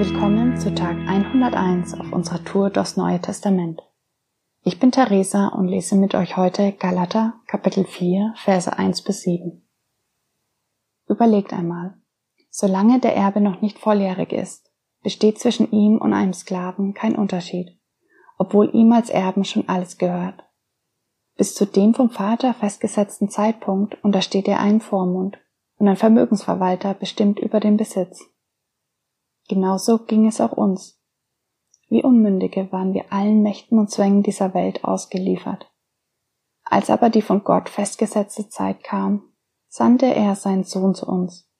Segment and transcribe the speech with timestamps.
[0.00, 3.82] willkommen zu Tag 101 auf unserer Tour durchs Neue Testament.
[4.62, 9.62] Ich bin Theresa und lese mit euch heute Galater Kapitel 4 Verse 1 bis 7.
[11.06, 11.98] Überlegt einmal,
[12.48, 14.72] solange der Erbe noch nicht volljährig ist,
[15.02, 17.78] besteht zwischen ihm und einem Sklaven kein Unterschied,
[18.38, 20.42] obwohl ihm als Erben schon alles gehört.
[21.36, 25.36] Bis zu dem vom Vater festgesetzten Zeitpunkt untersteht er einem Vormund
[25.76, 28.30] und ein Vermögensverwalter bestimmt über den Besitz.
[29.50, 31.02] Genauso ging es auch uns.
[31.88, 35.68] Wie Unmündige waren wir allen Mächten und Zwängen dieser Welt ausgeliefert.
[36.62, 39.24] Als aber die von Gott festgesetzte Zeit kam,
[39.66, 41.50] sandte er seinen Sohn zu uns.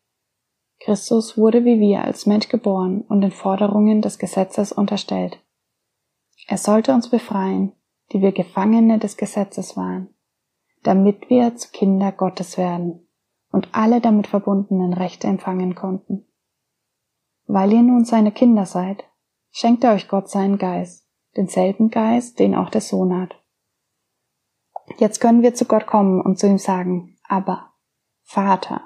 [0.79, 5.45] Christus wurde wie wir als Mensch geboren und den Forderungen des Gesetzes unterstellt.
[6.47, 7.73] Er sollte uns befreien,
[8.13, 10.15] die wir Gefangene des Gesetzes waren,
[10.85, 13.09] damit wir zu Kinder Gottes werden
[13.51, 16.30] und alle damit verbundenen Rechte empfangen konnten.
[17.53, 19.03] Weil ihr nun seine Kinder seid,
[19.51, 21.05] schenkt er euch Gott seinen Geist,
[21.37, 23.35] denselben Geist, den auch der Sohn hat.
[24.99, 27.73] Jetzt können wir zu Gott kommen und zu ihm sagen, aber
[28.23, 28.83] Vater.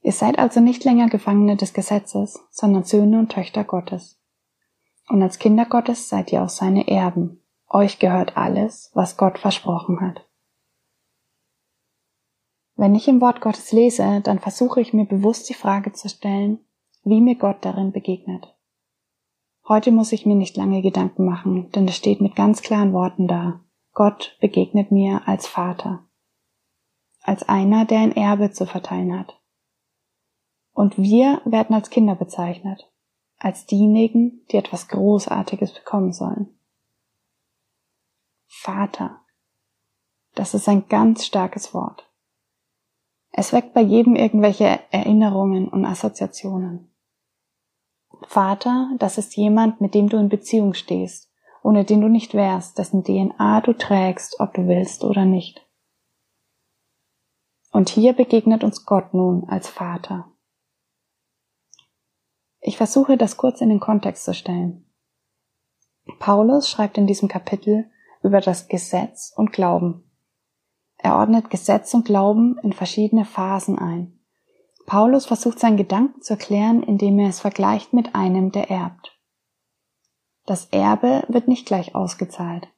[0.00, 4.18] Ihr seid also nicht länger Gefangene des Gesetzes, sondern Söhne und Töchter Gottes.
[5.10, 7.42] Und als Kinder Gottes seid ihr auch seine Erben.
[7.68, 10.26] Euch gehört alles, was Gott versprochen hat.
[12.74, 16.64] Wenn ich im Wort Gottes lese, dann versuche ich mir bewusst die Frage zu stellen,
[17.04, 18.54] wie mir Gott darin begegnet.
[19.66, 23.28] Heute muss ich mir nicht lange Gedanken machen, denn es steht mit ganz klaren Worten
[23.28, 23.60] da.
[23.92, 26.04] Gott begegnet mir als Vater.
[27.22, 29.40] Als einer, der ein Erbe zu verteilen hat.
[30.72, 32.90] Und wir werden als Kinder bezeichnet.
[33.38, 36.58] Als diejenigen, die etwas Großartiges bekommen sollen.
[38.46, 39.20] Vater.
[40.34, 42.10] Das ist ein ganz starkes Wort.
[43.30, 46.93] Es weckt bei jedem irgendwelche Erinnerungen und Assoziationen.
[48.34, 51.32] Vater, das ist jemand, mit dem du in Beziehung stehst,
[51.62, 55.64] ohne den du nicht wärst, dessen DNA du trägst, ob du willst oder nicht.
[57.70, 60.32] Und hier begegnet uns Gott nun als Vater.
[62.60, 64.92] Ich versuche das kurz in den Kontext zu stellen.
[66.18, 67.88] Paulus schreibt in diesem Kapitel
[68.24, 70.10] über das Gesetz und Glauben.
[70.96, 74.23] Er ordnet Gesetz und Glauben in verschiedene Phasen ein.
[74.86, 79.18] Paulus versucht seinen Gedanken zu erklären, indem er es vergleicht mit einem, der erbt.
[80.46, 82.68] Das Erbe wird nicht gleich ausgezahlt,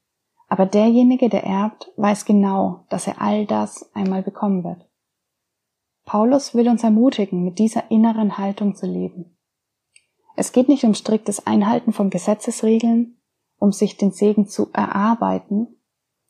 [0.48, 4.88] aber derjenige, der erbt, weiß genau, dass er all das einmal bekommen wird.
[6.04, 9.36] Paulus will uns ermutigen, mit dieser inneren Haltung zu leben.
[10.36, 13.16] Es geht nicht um striktes Einhalten von Gesetzesregeln,
[13.58, 15.80] um sich den Segen zu erarbeiten,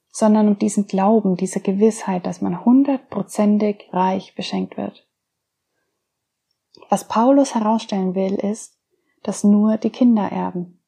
[0.09, 5.06] sondern um diesen Glauben, diese Gewissheit, dass man hundertprozentig reich beschenkt wird.
[6.89, 8.79] Was Paulus herausstellen will, ist,
[9.23, 10.81] dass nur die Kinder erben.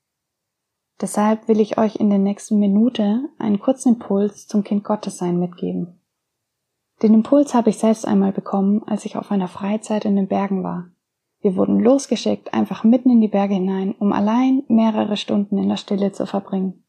[1.01, 5.39] Deshalb will ich euch in der nächsten Minute einen kurzen Impuls zum Kind Gottes sein
[5.39, 6.01] mitgeben.
[7.03, 10.65] Den Impuls habe ich selbst einmal bekommen, als ich auf einer Freizeit in den Bergen
[10.65, 10.91] war.
[11.41, 15.77] Wir wurden losgeschickt, einfach mitten in die Berge hinein, um allein mehrere Stunden in der
[15.77, 16.85] Stille zu verbringen.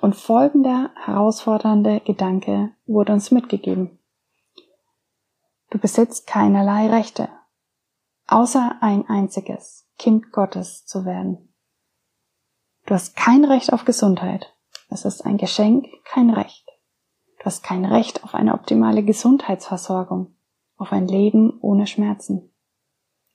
[0.00, 3.98] Und folgender herausfordernde Gedanke wurde uns mitgegeben.
[5.70, 7.28] Du besitzt keinerlei Rechte,
[8.30, 11.54] außer ein einziges Kind Gottes zu werden.
[12.86, 14.54] Du hast kein Recht auf Gesundheit.
[14.88, 16.66] Es ist ein Geschenk, kein Recht.
[17.38, 20.34] Du hast kein Recht auf eine optimale Gesundheitsversorgung,
[20.76, 22.52] auf ein Leben ohne Schmerzen.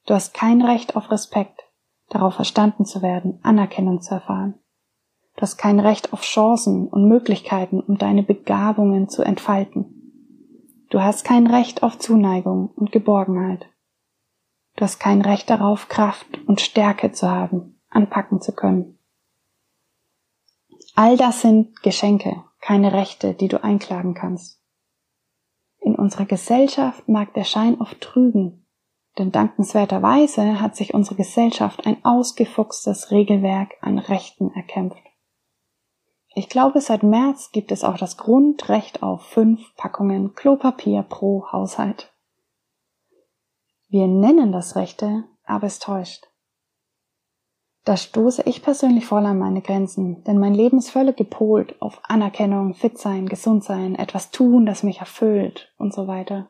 [0.05, 1.63] Du hast kein Recht auf Respekt,
[2.09, 4.59] darauf verstanden zu werden, Anerkennung zu erfahren.
[5.35, 10.88] Du hast kein Recht auf Chancen und Möglichkeiten, um deine Begabungen zu entfalten.
[10.89, 13.67] Du hast kein Recht auf Zuneigung und Geborgenheit.
[14.75, 19.00] Du hast kein Recht darauf, Kraft und Stärke zu haben, anpacken zu können.
[20.96, 24.62] All das sind Geschenke, keine Rechte, die du einklagen kannst.
[25.80, 28.66] In unserer Gesellschaft mag der Schein oft trügen,
[29.17, 35.03] denn dankenswerterweise hat sich unsere Gesellschaft ein ausgefuchstes Regelwerk an Rechten erkämpft.
[36.34, 42.15] Ich glaube, seit März gibt es auch das Grundrecht auf fünf Packungen Klopapier pro Haushalt.
[43.87, 46.28] Wir nennen das Rechte, aber es täuscht.
[47.85, 52.02] Da stoße ich persönlich voll an meine Grenzen, denn mein Leben ist völlig gepolt auf
[52.03, 56.49] Anerkennung, fit sein, gesund sein, etwas tun, das mich erfüllt und so weiter.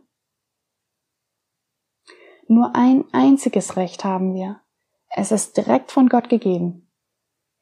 [2.48, 4.62] Nur ein einziges Recht haben wir.
[5.10, 6.90] Es ist direkt von Gott gegeben.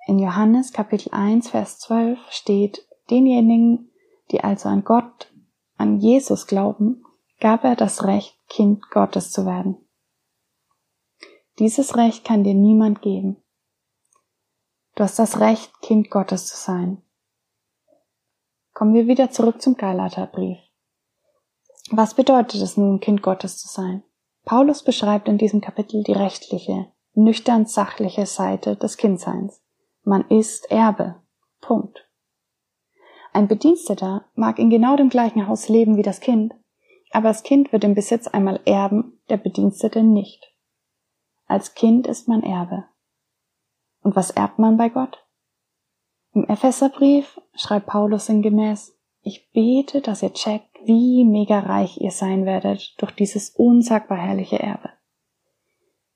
[0.06, 3.92] In Johannes Kapitel 1, Vers 12 steht, denjenigen,
[4.32, 5.34] die also an Gott,
[5.78, 7.04] an Jesus glauben,
[7.44, 9.76] gab er das Recht, Kind Gottes zu werden.
[11.60, 13.36] Dieses Recht kann dir niemand geben.
[14.96, 17.02] Du hast das Recht, Kind Gottes zu sein.
[18.74, 20.58] Kommen wir wieder zurück zum Galaterbrief.
[21.92, 24.04] Was bedeutet es nun, Kind Gottes zu sein?
[24.46, 29.62] Paulus beschreibt in diesem Kapitel die rechtliche, nüchtern sachliche Seite des Kindseins.
[30.04, 31.22] Man ist Erbe.
[31.60, 32.08] Punkt.
[33.34, 36.54] Ein Bediensteter mag in genau dem gleichen Haus leben wie das Kind,
[37.14, 40.52] aber das Kind wird den Besitz einmal erben, der Bedienstete nicht.
[41.46, 42.86] Als Kind ist man Erbe.
[44.02, 45.24] Und was erbt man bei Gott?
[46.34, 52.46] Im Epheserbrief schreibt Paulus sinngemäß, ich bete, dass ihr checkt, wie mega reich ihr sein
[52.46, 54.90] werdet durch dieses unsagbar herrliche Erbe.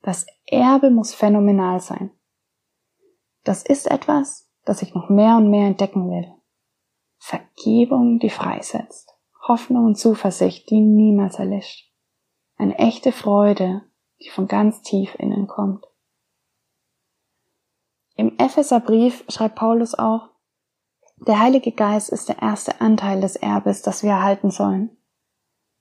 [0.02, 2.12] Das Erbe muss phänomenal sein.
[3.44, 6.34] Das ist etwas, das ich noch mehr und mehr entdecken will.
[7.18, 9.17] Vergebung, die freisetzt.
[9.48, 11.92] Hoffnung und Zuversicht, die niemals erlischt.
[12.58, 13.82] Eine echte Freude,
[14.22, 15.86] die von ganz tief innen kommt.
[18.16, 20.30] Im Epheserbrief schreibt Paulus auch,
[21.26, 24.96] der Heilige Geist ist der erste Anteil des Erbes, das wir erhalten sollen.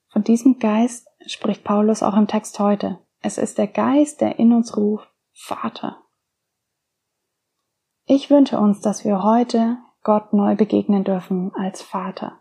[0.08, 3.00] Von diesem Geist spricht Paulus auch im Text heute.
[3.20, 6.02] Es ist der Geist, der in uns ruft, Vater.
[8.06, 12.40] Ich wünsche uns, dass wir heute Gott neu begegnen dürfen als Vater.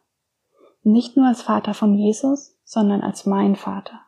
[0.87, 4.01] Nicht nur als Vater von Jesus, sondern als mein Vater.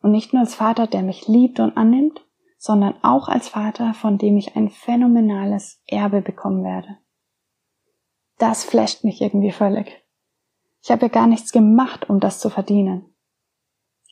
[0.00, 2.24] Und nicht nur als Vater, der mich liebt und annimmt,
[2.56, 6.96] sondern auch als Vater, von dem ich ein phänomenales Erbe bekommen werde.
[8.38, 10.02] Das flasht mich irgendwie völlig.
[10.82, 13.14] Ich habe ja gar nichts gemacht, um das zu verdienen.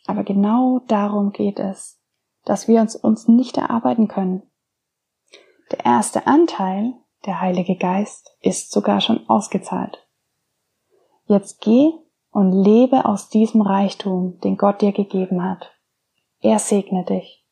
[0.05, 1.99] Aber genau darum geht es,
[2.45, 4.43] dass wir uns, uns nicht erarbeiten können.
[5.73, 6.93] Der erste Anteil,
[7.25, 10.04] der Heilige Geist, ist sogar schon ausgezahlt.
[11.27, 11.93] Jetzt geh
[12.31, 15.71] und lebe aus diesem Reichtum, den Gott dir gegeben hat.
[16.41, 17.44] Er segne dich.